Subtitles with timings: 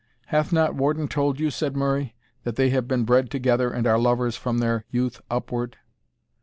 [0.33, 3.99] "Hath not Warden told you," said Murray, "that they have been bred together, and are
[3.99, 5.77] lovers from their youth upward?"